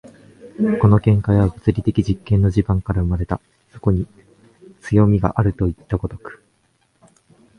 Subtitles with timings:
[0.81, 3.39] この見解は物理的実験の地盤から生まれた、
[3.71, 4.07] そこに
[4.81, 6.43] 強味があるといった如く。